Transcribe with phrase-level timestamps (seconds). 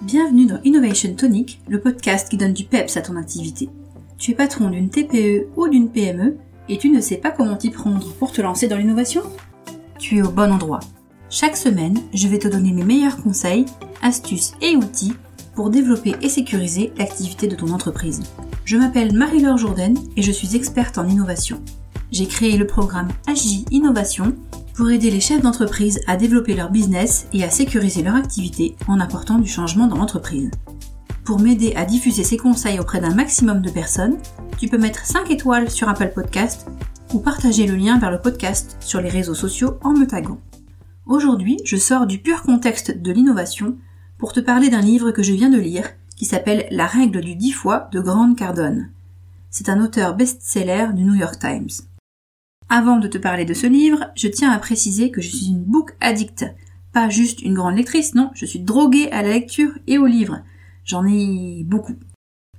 [0.00, 3.68] Bienvenue dans Innovation Tonic, le podcast qui donne du peps à ton activité.
[4.16, 6.36] Tu es patron d'une TPE ou d'une PME
[6.68, 9.22] et tu ne sais pas comment t'y prendre pour te lancer dans l'innovation?
[9.98, 10.78] Tu es au bon endroit.
[11.30, 13.66] Chaque semaine, je vais te donner mes meilleurs conseils,
[14.00, 15.14] astuces et outils
[15.56, 18.22] pour développer et sécuriser l'activité de ton entreprise.
[18.64, 21.60] Je m'appelle Marie-Laure Jourdain et je suis experte en innovation.
[22.12, 24.32] J'ai créé le programme AJ Innovation
[24.78, 29.00] pour aider les chefs d'entreprise à développer leur business et à sécuriser leur activité en
[29.00, 30.52] apportant du changement dans l'entreprise.
[31.24, 34.18] Pour m'aider à diffuser ces conseils auprès d'un maximum de personnes,
[34.56, 36.68] tu peux mettre 5 étoiles sur Apple Podcast
[37.12, 40.38] ou partager le lien vers le podcast sur les réseaux sociaux en me taguant.
[41.06, 43.76] Aujourd'hui, je sors du pur contexte de l'innovation
[44.16, 47.34] pour te parler d'un livre que je viens de lire qui s'appelle La règle du
[47.34, 48.90] 10 fois de Grande Cardone.
[49.50, 51.66] C'est un auteur best-seller du New York Times.
[52.70, 55.64] Avant de te parler de ce livre, je tiens à préciser que je suis une
[55.64, 56.44] book addict.
[56.92, 60.42] Pas juste une grande lectrice, non, je suis droguée à la lecture et aux livres.
[60.84, 61.96] J'en ai beaucoup.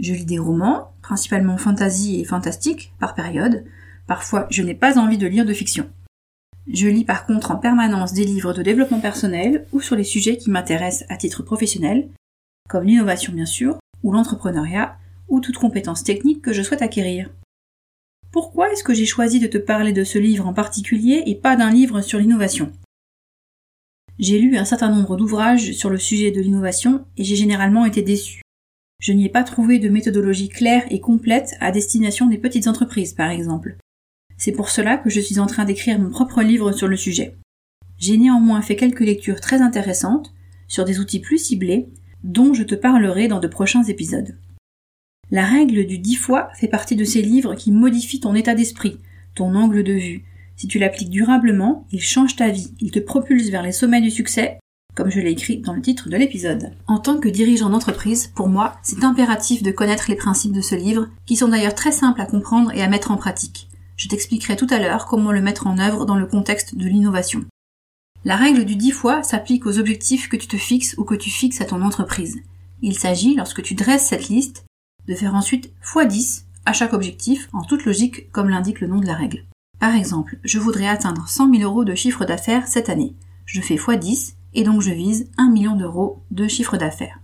[0.00, 3.64] Je lis des romans, principalement fantasy et fantastique, par période.
[4.08, 5.88] Parfois, je n'ai pas envie de lire de fiction.
[6.66, 10.36] Je lis par contre en permanence des livres de développement personnel ou sur les sujets
[10.36, 12.08] qui m'intéressent à titre professionnel,
[12.68, 14.96] comme l'innovation bien sûr, ou l'entrepreneuriat,
[15.28, 17.30] ou toute compétence technique que je souhaite acquérir.
[18.32, 21.54] Pourquoi est-ce que j'ai choisi de te parler de ce livre en particulier et pas
[21.54, 22.72] d'un livre sur l'innovation?
[24.18, 28.00] J'ai lu un certain nombre d'ouvrages sur le sujet de l'innovation et j'ai généralement été
[28.00, 28.40] déçu.
[29.00, 33.12] Je n'y ai pas trouvé de méthodologie claire et complète à destination des petites entreprises,
[33.12, 33.76] par exemple.
[34.38, 37.36] C'est pour cela que je suis en train d'écrire mon propre livre sur le sujet.
[37.98, 40.32] J'ai néanmoins fait quelques lectures très intéressantes
[40.68, 41.90] sur des outils plus ciblés
[42.24, 44.38] dont je te parlerai dans de prochains épisodes.
[45.32, 48.98] La règle du dix fois fait partie de ces livres qui modifient ton état d'esprit,
[49.34, 50.24] ton angle de vue.
[50.56, 54.10] Si tu l'appliques durablement, il change ta vie, il te propulse vers les sommets du
[54.10, 54.58] succès,
[54.94, 56.74] comme je l'ai écrit dans le titre de l'épisode.
[56.86, 60.74] En tant que dirigeant d'entreprise, pour moi, c'est impératif de connaître les principes de ce
[60.74, 63.68] livre, qui sont d'ailleurs très simples à comprendre et à mettre en pratique.
[63.96, 67.42] Je t'expliquerai tout à l'heure comment le mettre en œuvre dans le contexte de l'innovation.
[68.26, 71.30] La règle du dix fois s'applique aux objectifs que tu te fixes ou que tu
[71.30, 72.36] fixes à ton entreprise.
[72.82, 74.66] Il s'agit, lorsque tu dresses cette liste,
[75.08, 79.06] de faire ensuite x10 à chaque objectif, en toute logique comme l'indique le nom de
[79.06, 79.44] la règle.
[79.80, 83.16] Par exemple, je voudrais atteindre 100 000 euros de chiffre d'affaires cette année.
[83.46, 87.18] Je fais x10 et donc je vise 1 million d'euros de chiffre d'affaires.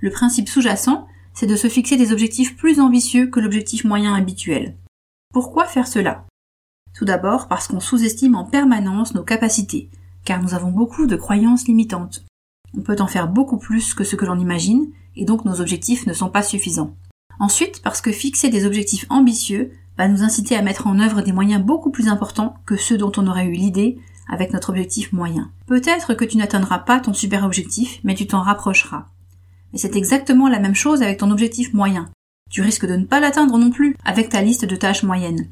[0.00, 4.76] Le principe sous-jacent, c'est de se fixer des objectifs plus ambitieux que l'objectif moyen habituel.
[5.32, 6.26] Pourquoi faire cela?
[6.94, 9.90] Tout d'abord parce qu'on sous-estime en permanence nos capacités,
[10.24, 12.24] car nous avons beaucoup de croyances limitantes.
[12.76, 16.06] On peut en faire beaucoup plus que ce que l'on imagine, et donc nos objectifs
[16.06, 16.94] ne sont pas suffisants.
[17.38, 21.32] Ensuite, parce que fixer des objectifs ambitieux va nous inciter à mettre en œuvre des
[21.32, 23.98] moyens beaucoup plus importants que ceux dont on aurait eu l'idée
[24.28, 25.50] avec notre objectif moyen.
[25.66, 29.06] Peut-être que tu n'atteindras pas ton super objectif, mais tu t'en rapprocheras.
[29.72, 32.10] Et c'est exactement la même chose avec ton objectif moyen.
[32.50, 35.48] Tu risques de ne pas l'atteindre non plus avec ta liste de tâches moyennes.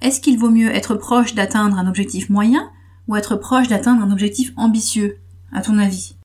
[0.00, 2.70] Est-ce qu'il vaut mieux être proche d'atteindre un objectif moyen
[3.08, 5.18] ou être proche d'atteindre un objectif ambitieux,
[5.52, 6.16] à ton avis?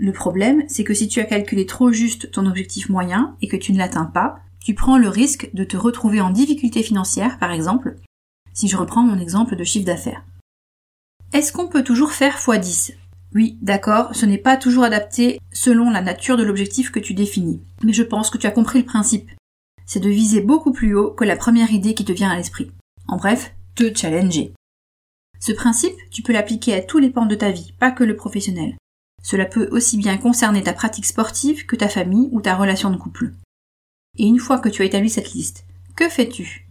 [0.00, 3.56] Le problème, c'est que si tu as calculé trop juste ton objectif moyen et que
[3.56, 7.52] tu ne l'atteins pas, tu prends le risque de te retrouver en difficulté financière, par
[7.52, 7.96] exemple,
[8.54, 10.24] si je reprends mon exemple de chiffre d'affaires.
[11.34, 12.94] Est-ce qu'on peut toujours faire x10
[13.34, 17.60] Oui, d'accord, ce n'est pas toujours adapté selon la nature de l'objectif que tu définis.
[17.84, 19.30] Mais je pense que tu as compris le principe.
[19.84, 22.70] C'est de viser beaucoup plus haut que la première idée qui te vient à l'esprit.
[23.06, 24.54] En bref, te challenger.
[25.40, 28.16] Ce principe, tu peux l'appliquer à tous les pans de ta vie, pas que le
[28.16, 28.76] professionnel.
[29.22, 32.96] Cela peut aussi bien concerner ta pratique sportive que ta famille ou ta relation de
[32.96, 33.32] couple.
[34.18, 35.64] Et une fois que tu as établi cette liste,
[35.94, 36.66] que fais-tu?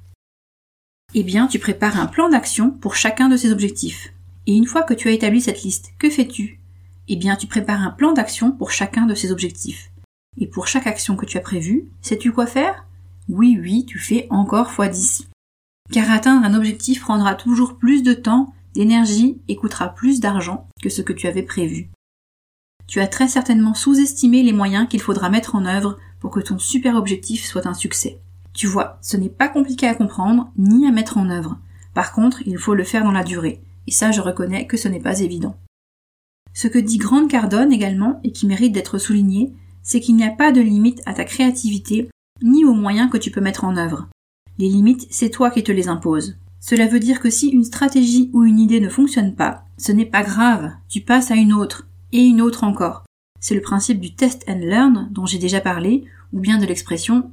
[1.14, 4.14] Eh bien, tu prépares un plan d'action pour chacun de ces objectifs.
[4.46, 6.60] Et une fois que tu as établi cette liste, que fais-tu?
[7.08, 9.92] Eh bien, tu prépares un plan d'action pour chacun de ces objectifs.
[10.40, 12.86] Et pour chaque action que tu as prévue, sais-tu quoi faire?
[13.28, 15.28] Oui, oui, tu fais encore x 10.
[15.92, 20.90] Car atteindre un objectif prendra toujours plus de temps, d'énergie et coûtera plus d'argent que
[20.90, 21.90] ce que tu avais prévu
[22.90, 26.58] tu as très certainement sous-estimé les moyens qu'il faudra mettre en œuvre pour que ton
[26.58, 28.20] super objectif soit un succès.
[28.52, 31.60] Tu vois, ce n'est pas compliqué à comprendre ni à mettre en œuvre.
[31.94, 33.62] Par contre, il faut le faire dans la durée.
[33.86, 35.56] Et ça, je reconnais que ce n'est pas évident.
[36.56, 39.54] Ce que dit Grande Cardone également, et qui mérite d'être souligné,
[39.84, 42.10] c'est qu'il n'y a pas de limite à ta créativité,
[42.42, 44.08] ni aux moyens que tu peux mettre en œuvre.
[44.58, 46.38] Les limites, c'est toi qui te les imposes.
[46.60, 50.08] Cela veut dire que si une stratégie ou une idée ne fonctionne pas, ce n'est
[50.08, 53.04] pas grave, tu passes à une autre, et une autre encore.
[53.40, 56.04] C'est le principe du test and learn dont j'ai déjà parlé,
[56.34, 57.32] ou bien de l'expression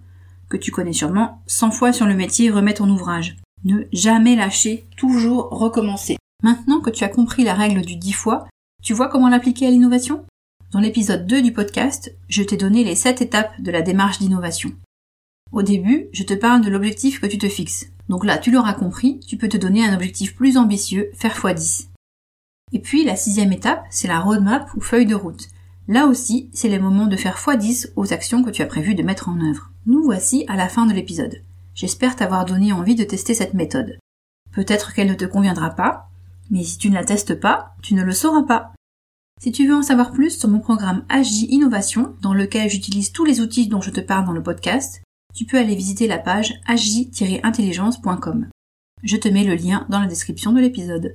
[0.48, 3.36] que tu connais sûrement 100 fois sur le métier remets ton ouvrage.
[3.64, 6.16] Ne jamais lâcher, toujours recommencer.
[6.42, 8.46] Maintenant que tu as compris la règle du 10 fois,
[8.82, 10.24] tu vois comment l'appliquer à l'innovation?
[10.70, 14.72] Dans l'épisode 2 du podcast, je t'ai donné les 7 étapes de la démarche d'innovation.
[15.52, 17.86] Au début, je te parle de l'objectif que tu te fixes.
[18.08, 21.86] Donc là, tu l'auras compris, tu peux te donner un objectif plus ambitieux, faire x10.
[22.72, 25.48] Et puis la sixième étape, c'est la roadmap ou feuille de route.
[25.88, 29.04] Là aussi, c'est le moment de faire x10 aux actions que tu as prévu de
[29.04, 29.70] mettre en œuvre.
[29.86, 31.42] Nous voici à la fin de l'épisode.
[31.74, 33.98] J'espère t'avoir donné envie de tester cette méthode.
[34.52, 36.08] Peut-être qu'elle ne te conviendra pas,
[36.50, 38.72] mais si tu ne la testes pas, tu ne le sauras pas.
[39.40, 43.24] Si tu veux en savoir plus sur mon programme AJ Innovation, dans lequel j'utilise tous
[43.24, 45.02] les outils dont je te parle dans le podcast,
[45.34, 48.48] tu peux aller visiter la page agi-intelligence.com.
[49.02, 51.14] Je te mets le lien dans la description de l'épisode.